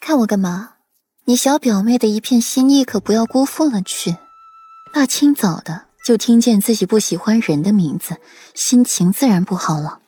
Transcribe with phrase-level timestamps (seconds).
[0.00, 0.74] 看我干嘛？
[1.24, 4.16] 你小表妹的一片心意可不要辜负了去。
[4.92, 8.16] 大清早的就听见自己不喜欢人的名字，
[8.54, 10.00] 心情自然不好了。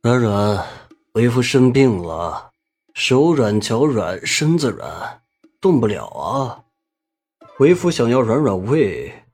[0.00, 0.64] 软软，
[1.14, 2.52] 为夫生病了，
[2.94, 5.22] 手软脚软，身子软，
[5.60, 6.62] 动不了啊。
[7.58, 9.24] 为夫想要软软胃。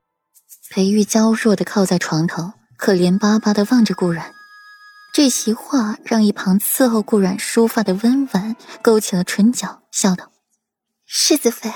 [0.70, 4.34] 裴玉娇弱的靠在床头，可怜巴巴的望着顾软。
[5.19, 10.31] 这席话让一旁伺候顾软梳发的温婉勾起了唇角，笑道。
[11.07, 11.72] 世子妃，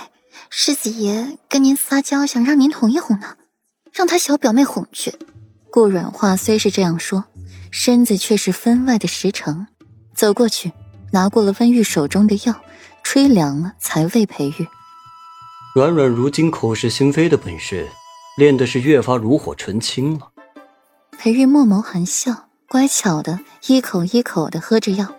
[0.49, 3.37] 世子爷跟您撒娇，想让您哄一哄呢，
[3.93, 5.13] 让他小表妹哄去。
[5.73, 7.25] 顾软话虽是这样说，
[7.73, 9.67] 身子却是分外的实诚。
[10.15, 10.71] 走过去，
[11.11, 12.55] 拿过了温玉手中的药，
[13.03, 14.69] 吹凉了才喂裴玉。
[15.75, 17.89] 软软如今口是心非的本事，
[18.39, 20.31] 练的是越发炉火纯青了。
[21.19, 25.15] 裴玉默眸含笑，乖巧的一口一口的喝着药。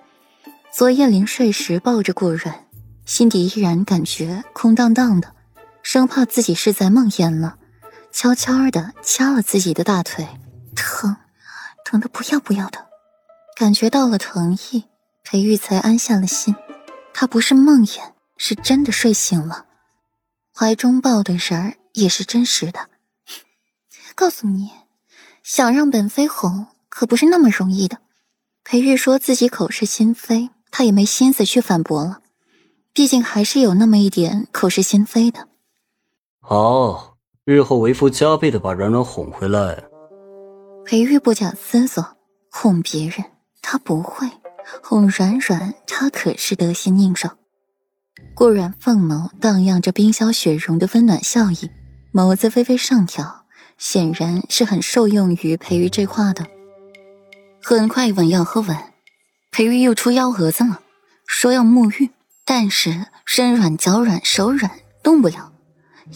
[0.71, 2.65] 昨夜临睡时抱着顾软。
[3.05, 5.35] 心底依然感觉空荡荡的，
[5.83, 7.59] 生怕自己是在梦魇了，
[8.11, 10.27] 悄悄的掐了自己的大腿，
[10.75, 11.15] 疼，
[11.85, 12.87] 疼的不要不要的。
[13.55, 14.85] 感觉到了疼意，
[15.23, 16.55] 裴玉才安下了心。
[17.13, 17.99] 他不是梦魇，
[18.35, 19.67] 是真的睡醒了，
[20.57, 22.89] 怀中抱的人儿也是真实的。
[24.15, 24.71] 告诉你，
[25.43, 27.97] 想让本妃红，可不是那么容易的。
[28.63, 32.19] 裴玉说自己口是心非，他也没心思去反驳了。
[32.93, 35.47] 毕竟还是有那么一点口是心非的。
[36.39, 39.83] 好，日后为夫加倍的把软软哄回来。
[40.85, 42.05] 裴玉不假思索，
[42.51, 43.25] 哄别人
[43.63, 44.29] 他不会，
[44.83, 47.27] 哄软软他可是得心应手。
[48.35, 51.71] 顾软凤眸荡漾着冰消雪融的温暖笑意，
[52.13, 53.45] 眸子微微上挑，
[53.79, 56.45] 显然是很受用于裴玉这话的。
[57.65, 58.93] 很快一碗药喝完，
[59.49, 60.81] 裴玉又出幺蛾子了，
[61.25, 62.11] 说要沐浴。
[62.45, 64.69] 但是身软脚软手软
[65.01, 65.53] 动不了，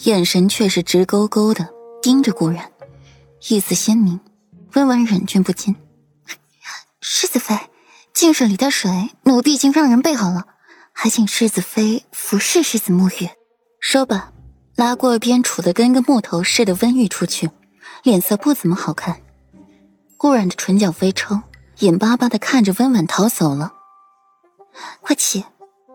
[0.04, 1.70] 眼神却是直勾勾的
[2.02, 2.70] 盯着顾然，
[3.48, 4.20] 意思鲜明。
[4.74, 5.74] 温婉忍俊不禁
[7.00, 7.58] ：“世子妃，
[8.12, 8.90] 净室里的水
[9.22, 10.46] 奴婢已经让人备好了，
[10.92, 13.30] 还请世子妃服侍世子沐浴。”
[13.80, 14.32] 说罢，
[14.76, 17.50] 拉过边杵的跟个木头似的温玉出去，
[18.02, 19.22] 脸色不怎么好看。
[20.28, 21.40] 顾然的唇角微抽，
[21.78, 23.72] 眼巴巴的看着温婉逃走了。
[25.00, 25.42] 快起！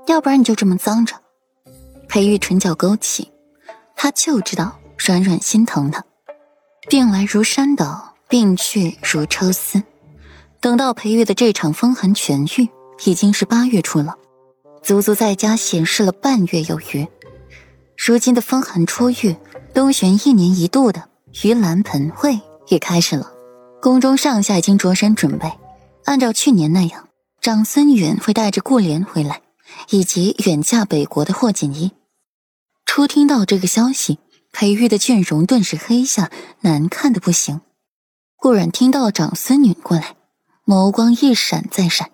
[0.07, 1.15] 要不然你就这么脏着。
[2.09, 3.31] 裴玉唇角勾起，
[3.95, 6.03] 他就知道软软心疼他。
[6.89, 9.83] 病来如山倒，病去如抽丝。
[10.59, 12.67] 等到裴玉的这场风寒痊愈，
[13.05, 14.17] 已经是八月初了，
[14.81, 17.07] 足足在家闲适了半月有余。
[17.95, 19.35] 如今的风寒初愈，
[19.75, 23.31] 东玄一年一度的盂兰盆会也开始了，
[23.83, 25.51] 宫中上下已经着身准备。
[26.05, 27.09] 按照去年那样，
[27.41, 29.41] 长孙允会带着顾莲回来。
[29.89, 31.91] 以及远嫁北国的霍锦衣，
[32.85, 34.19] 初听到这个消息，
[34.51, 37.61] 裴玉的倦容顿时黑下，难看的不行。
[38.37, 40.15] 顾然听到长孙女过来，
[40.65, 42.11] 眸光一闪再闪，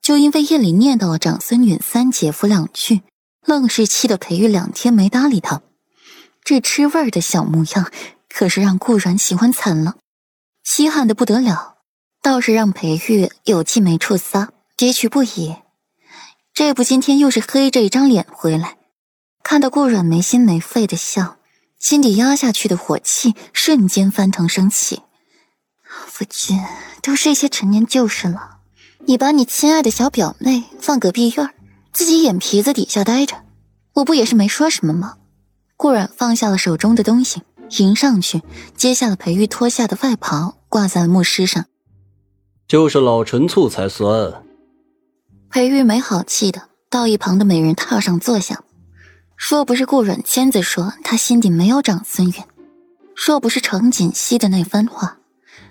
[0.00, 3.02] 就因为夜里念叨了长孙女三姐夫两句，
[3.44, 5.60] 愣是气得裴玉两天没搭理他。
[6.44, 7.90] 这吃味儿的小模样，
[8.28, 9.96] 可是让顾然喜欢惨了，
[10.62, 11.78] 稀罕的不得了，
[12.22, 15.56] 倒是让裴玉有气没处撒，憋屈不已。
[16.52, 18.76] 这不，今天又是黑着一张脸回来，
[19.42, 21.38] 看到顾软没心没肺的笑，
[21.78, 25.02] 心底压下去的火气瞬间翻腾升起。
[26.06, 26.60] 夫君，
[27.02, 28.58] 都是一些陈年旧事了，
[29.06, 31.54] 你把你亲爱的小表妹放隔壁院
[31.92, 33.42] 自己眼皮子底下待着，
[33.94, 35.16] 我不也是没说什么吗？
[35.76, 37.42] 顾软放下了手中的东西，
[37.78, 38.42] 迎上去
[38.76, 41.66] 接下了裴玉脱下的外袍，挂在了木狮上。
[42.66, 44.42] 就是老陈醋才酸。
[45.50, 48.62] 裴玉没好气的到一旁的美人榻上坐下，
[49.36, 52.46] 若不是顾软签子说他心底没有长孙远，
[53.16, 55.18] 若不是程锦溪的那番话，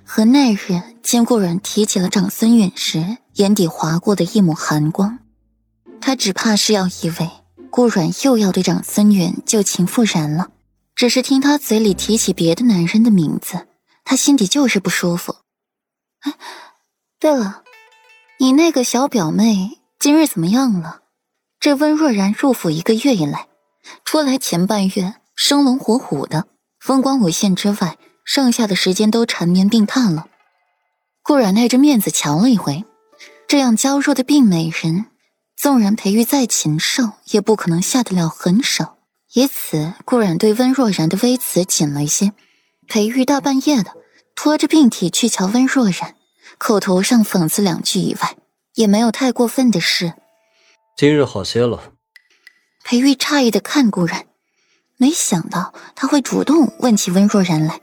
[0.03, 5.19] 和那日见顾软提起了长孙远时眼底划过的一抹寒光，
[6.01, 7.29] 他只怕是要以为
[7.69, 10.49] 顾软又要对长孙远旧情复燃了。
[10.99, 13.69] 只是听他嘴里提起别的男人的名字，
[14.03, 15.37] 他心底就是不舒服。
[16.19, 16.33] 哎，
[17.17, 17.63] 对了。
[18.37, 21.03] 你那个小表妹今日怎么样了？
[21.57, 23.47] 这温若然入府一个月以来，
[24.03, 26.47] 出来前半月生龙活虎的，
[26.81, 30.27] 风光无限之外，剩下的时间都缠绵病榻了。
[31.23, 32.83] 顾然耐着面子瞧了一回，
[33.47, 35.05] 这样娇弱的病美人，
[35.55, 38.97] 纵然裴玉再禽兽，也不可能下得了狠手。
[39.33, 42.33] 以此，顾然对温若然的微词紧了一些。
[42.87, 43.93] 裴玉大半夜的
[44.35, 46.15] 拖着病体去瞧温若然。
[46.57, 48.35] 口头上讽刺两句以外，
[48.73, 50.13] 也没有太过分的事。
[50.97, 51.93] 今日好些了。
[52.83, 54.25] 裴玉诧异的看顾然，
[54.97, 57.79] 没想到他会主动问起温若然来。